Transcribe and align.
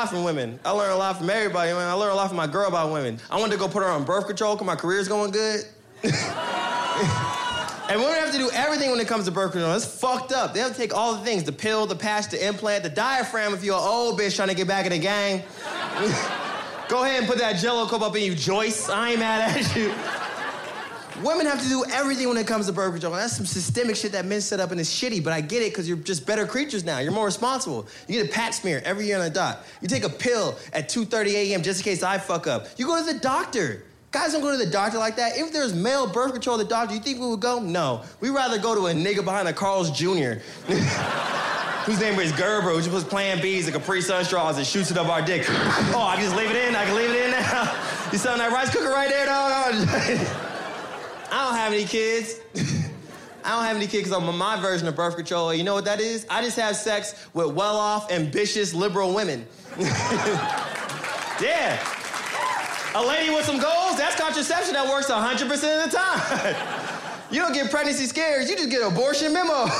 Lot 0.00 0.08
from 0.08 0.24
women. 0.24 0.58
I 0.64 0.70
learned 0.70 0.92
a 0.92 0.96
lot 0.96 1.18
from 1.18 1.28
everybody, 1.28 1.72
man. 1.72 1.86
I 1.86 1.92
learned 1.92 2.12
a 2.12 2.14
lot 2.14 2.28
from 2.28 2.38
my 2.38 2.46
girl 2.46 2.68
about 2.68 2.90
women. 2.90 3.18
I 3.30 3.38
wanted 3.38 3.52
to 3.52 3.58
go 3.58 3.68
put 3.68 3.82
her 3.82 3.88
on 3.90 4.04
birth 4.04 4.26
control 4.26 4.54
because 4.54 4.66
my 4.66 4.74
career's 4.74 5.08
going 5.08 5.30
good. 5.30 5.66
and 6.04 6.12
women 8.00 8.14
have 8.14 8.32
to 8.32 8.38
do 8.38 8.50
everything 8.54 8.90
when 8.90 8.98
it 8.98 9.06
comes 9.06 9.26
to 9.26 9.30
birth 9.30 9.52
control. 9.52 9.74
It's 9.74 9.84
fucked 9.84 10.32
up. 10.32 10.54
They 10.54 10.60
have 10.60 10.72
to 10.72 10.76
take 10.76 10.94
all 10.94 11.14
the 11.16 11.22
things 11.22 11.44
the 11.44 11.52
pill, 11.52 11.86
the 11.86 11.96
patch, 11.96 12.30
the 12.30 12.46
implant, 12.46 12.82
the 12.82 12.88
diaphragm 12.88 13.52
if 13.52 13.62
you're 13.62 13.76
an 13.76 13.82
old 13.84 14.18
bitch 14.18 14.36
trying 14.36 14.48
to 14.48 14.54
get 14.54 14.66
back 14.66 14.86
in 14.86 14.92
the 14.92 14.98
game. 14.98 15.42
go 16.88 17.04
ahead 17.04 17.18
and 17.18 17.26
put 17.26 17.36
that 17.36 17.58
jello 17.60 17.86
cup 17.86 18.00
up 18.00 18.16
in 18.16 18.22
you, 18.22 18.34
Joyce. 18.34 18.88
I 18.88 19.10
ain't 19.10 19.20
mad 19.20 19.54
at 19.54 19.76
you. 19.76 19.92
Women 21.22 21.46
have 21.46 21.62
to 21.62 21.68
do 21.68 21.84
everything 21.90 22.28
when 22.28 22.36
it 22.38 22.46
comes 22.46 22.66
to 22.66 22.72
birth 22.72 22.92
control. 22.92 23.12
That's 23.12 23.36
some 23.36 23.46
systemic 23.46 23.96
shit 23.96 24.12
that 24.12 24.24
men 24.24 24.40
set 24.40 24.58
up 24.60 24.70
and 24.70 24.80
it's 24.80 24.90
shitty, 24.92 25.22
but 25.22 25.32
I 25.32 25.40
get 25.40 25.62
it 25.62 25.72
because 25.72 25.88
you're 25.88 25.98
just 25.98 26.26
better 26.26 26.46
creatures 26.46 26.84
now. 26.84 26.98
You're 26.98 27.12
more 27.12 27.26
responsible. 27.26 27.86
You 28.08 28.22
get 28.22 28.30
a 28.30 28.32
pap 28.32 28.54
smear 28.54 28.80
every 28.84 29.06
year 29.06 29.18
on 29.18 29.24
the 29.24 29.30
dot. 29.30 29.64
You 29.82 29.88
take 29.88 30.04
a 30.04 30.08
pill 30.08 30.56
at 30.72 30.88
2.30 30.88 31.26
a.m. 31.34 31.62
just 31.62 31.80
in 31.80 31.84
case 31.84 32.02
I 32.02 32.18
fuck 32.18 32.46
up. 32.46 32.68
You 32.76 32.86
go 32.86 33.04
to 33.04 33.12
the 33.12 33.18
doctor. 33.18 33.84
Guys 34.12 34.32
don't 34.32 34.40
go 34.40 34.50
to 34.50 34.56
the 34.56 34.70
doctor 34.70 34.98
like 34.98 35.16
that. 35.16 35.36
If 35.36 35.52
there's 35.52 35.74
male 35.74 36.06
birth 36.06 36.32
control 36.32 36.58
at 36.58 36.64
the 36.66 36.68
doctor, 36.68 36.94
you 36.94 37.00
think 37.00 37.20
we 37.20 37.28
would 37.28 37.40
go? 37.40 37.60
No. 37.60 38.02
We'd 38.20 38.30
rather 38.30 38.58
go 38.58 38.74
to 38.74 38.86
a 38.86 38.92
nigga 38.92 39.24
behind 39.24 39.46
a 39.46 39.52
Carl's 39.52 39.90
Jr. 39.90 40.40
whose 41.84 42.00
name 42.00 42.18
is 42.18 42.32
Gerber, 42.32 42.70
who 42.70 42.78
just 42.78 42.90
puts 42.90 43.04
Plan 43.04 43.38
Bs 43.38 43.64
and 43.64 43.74
Capri 43.74 44.00
Sun 44.00 44.24
straws 44.24 44.56
and 44.56 44.66
shoots 44.66 44.90
it 44.90 44.98
up 44.98 45.08
our 45.08 45.22
dick. 45.22 45.44
Oh, 45.48 46.06
I 46.08 46.16
can 46.16 46.24
just 46.24 46.36
leave 46.36 46.50
it 46.50 46.56
in. 46.56 46.74
I 46.74 46.84
can 46.86 46.96
leave 46.96 47.10
it 47.10 47.24
in 47.24 47.30
now. 47.32 47.86
You 48.10 48.18
selling 48.18 48.40
that 48.40 48.50
rice 48.50 48.74
cooker 48.74 48.90
right 48.90 49.08
there, 49.08 49.26
dog? 49.26 50.46
I 51.30 51.44
don't 51.44 51.54
have 51.56 51.72
any 51.72 51.84
kids. 51.84 52.40
I 53.44 53.50
don't 53.56 53.64
have 53.64 53.76
any 53.76 53.86
kids 53.86 54.08
because 54.08 54.12
I'm 54.12 54.36
my 54.36 54.60
version 54.60 54.86
of 54.88 54.96
birth 54.96 55.16
control. 55.16 55.54
You 55.54 55.64
know 55.64 55.74
what 55.74 55.84
that 55.86 56.00
is? 56.00 56.26
I 56.28 56.42
just 56.42 56.58
have 56.58 56.76
sex 56.76 57.14
with 57.32 57.54
well-off, 57.54 58.10
ambitious, 58.10 58.74
liberal 58.74 59.14
women. 59.14 59.46
yeah. 61.40 61.78
A 62.94 63.02
lady 63.02 63.32
with 63.32 63.44
some 63.44 63.58
goals, 63.58 63.96
that's 63.96 64.20
contraception 64.20 64.74
that 64.74 64.86
works 64.88 65.08
100% 65.08 65.42
of 65.42 65.90
the 65.90 65.96
time. 65.96 66.56
you 67.30 67.40
don't 67.40 67.54
get 67.54 67.70
pregnancy 67.70 68.06
scares, 68.06 68.50
you 68.50 68.56
just 68.56 68.70
get 68.70 68.82
abortion 68.82 69.32
memos. 69.32 69.70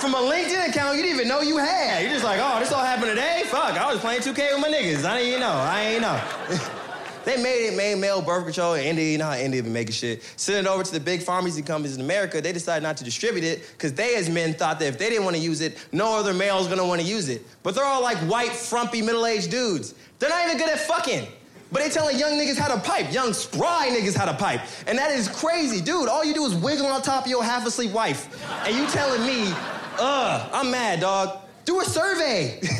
From 0.00 0.14
a 0.14 0.18
LinkedIn 0.18 0.68
account 0.68 0.96
you 0.96 1.02
didn't 1.02 1.16
even 1.16 1.28
know 1.28 1.40
you 1.40 1.58
had. 1.58 2.02
You're 2.02 2.12
just 2.12 2.24
like, 2.24 2.40
oh, 2.42 2.58
this 2.58 2.72
all 2.72 2.84
happened 2.84 3.10
today? 3.10 3.42
Fuck, 3.46 3.78
I 3.78 3.92
was 3.92 4.00
playing 4.00 4.22
2K 4.22 4.52
with 4.54 4.60
my 4.60 4.68
niggas. 4.68 5.04
I 5.04 5.18
didn't 5.18 5.28
even 5.28 5.40
know. 5.40 5.52
I 5.52 5.82
ain't 5.82 6.02
know. 6.02 6.80
They 7.24 7.42
made 7.42 7.66
it, 7.66 7.76
made 7.76 7.96
male 7.98 8.20
birth 8.20 8.44
control 8.44 8.74
in 8.74 8.84
India. 8.84 9.12
You 9.12 9.18
know 9.18 9.26
how 9.26 9.36
India 9.36 9.62
been 9.62 9.72
making 9.72 9.92
shit. 9.92 10.22
Send 10.36 10.66
it 10.66 10.70
over 10.70 10.82
to 10.82 10.92
the 10.92 11.00
big 11.00 11.22
pharmacy 11.22 11.62
companies 11.62 11.96
in 11.96 12.02
America. 12.02 12.40
They 12.40 12.52
decided 12.52 12.82
not 12.82 12.96
to 12.98 13.04
distribute 13.04 13.44
it 13.44 13.66
because 13.72 13.94
they, 13.94 14.16
as 14.16 14.28
men, 14.28 14.54
thought 14.54 14.78
that 14.80 14.86
if 14.86 14.98
they 14.98 15.08
didn't 15.08 15.24
want 15.24 15.36
to 15.36 15.42
use 15.42 15.60
it, 15.60 15.86
no 15.92 16.16
other 16.16 16.34
male 16.34 16.58
is 16.58 16.68
gonna 16.68 16.86
want 16.86 17.00
to 17.00 17.06
use 17.06 17.28
it. 17.28 17.46
But 17.62 17.74
they're 17.74 17.84
all 17.84 18.02
like 18.02 18.18
white, 18.18 18.52
frumpy, 18.52 19.00
middle-aged 19.00 19.50
dudes. 19.50 19.94
They're 20.18 20.30
not 20.30 20.44
even 20.46 20.58
good 20.58 20.68
at 20.68 20.80
fucking. 20.80 21.26
But 21.72 21.82
they 21.82 21.88
telling 21.88 22.18
young 22.18 22.32
niggas 22.32 22.56
how 22.56 22.72
to 22.72 22.80
pipe, 22.80 23.12
young 23.12 23.32
spry 23.32 23.88
niggas 23.90 24.14
how 24.14 24.26
to 24.26 24.34
pipe. 24.34 24.60
And 24.86 24.96
that 24.96 25.10
is 25.10 25.28
crazy. 25.28 25.80
Dude, 25.80 26.08
all 26.08 26.24
you 26.24 26.34
do 26.34 26.44
is 26.44 26.54
wiggle 26.54 26.86
on 26.86 27.02
top 27.02 27.24
of 27.24 27.30
your 27.30 27.42
half-asleep 27.42 27.90
wife. 27.90 28.28
And 28.66 28.76
you 28.76 28.86
telling 28.86 29.26
me, 29.26 29.52
ugh, 29.98 30.50
I'm 30.52 30.70
mad, 30.70 31.00
dog. 31.00 31.38
Do 31.64 31.80
a 31.80 31.84
survey. 31.84 32.60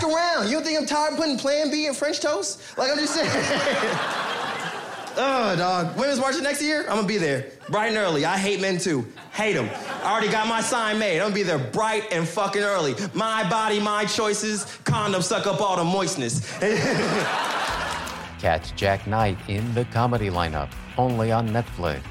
Ask 0.00 0.08
around. 0.08 0.46
You 0.48 0.54
don't 0.54 0.64
think 0.64 0.78
I'm 0.78 0.86
tired 0.86 1.12
of 1.12 1.18
putting 1.18 1.36
Plan 1.36 1.70
B 1.70 1.86
in 1.86 1.92
French 1.92 2.20
toast? 2.20 2.78
Like 2.78 2.90
I'm 2.90 2.96
just 2.98 3.14
saying. 3.14 3.28
Ugh, 3.28 5.16
oh, 5.18 5.54
dog. 5.56 5.94
Women's 5.98 6.18
marching 6.18 6.42
next 6.42 6.62
year? 6.62 6.82
I'm 6.82 6.96
gonna 6.96 7.06
be 7.06 7.18
there. 7.18 7.50
Bright 7.68 7.88
and 7.88 7.98
early. 7.98 8.24
I 8.24 8.38
hate 8.38 8.62
men 8.62 8.78
too. 8.78 9.06
Hate 9.32 9.52
them. 9.54 9.68
I 10.02 10.10
already 10.10 10.30
got 10.30 10.48
my 10.48 10.62
sign 10.62 10.98
made. 10.98 11.16
I'm 11.16 11.24
gonna 11.24 11.34
be 11.34 11.42
there 11.42 11.58
bright 11.58 12.10
and 12.12 12.26
fucking 12.26 12.62
early. 12.62 12.94
My 13.12 13.48
body, 13.50 13.78
my 13.78 14.06
choices. 14.06 14.64
Condoms 14.84 15.24
suck 15.24 15.46
up 15.46 15.60
all 15.60 15.76
the 15.76 15.84
moistness. 15.84 16.50
Catch 18.38 18.74
Jak 18.74 19.06
Knight 19.06 19.36
in 19.48 19.74
the 19.74 19.84
comedy 19.86 20.30
lineup, 20.30 20.70
only 20.96 21.30
on 21.30 21.46
Netflix. 21.50 22.02